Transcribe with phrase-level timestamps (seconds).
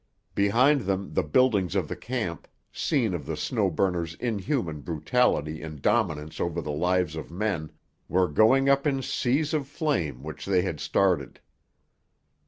[0.33, 5.79] Behind them the buildings of the camp, scene of the Snow Burner's inhuman brutality and
[5.79, 7.71] dominance over the lives of men,
[8.09, 11.39] were going up in seas of flame which they had started.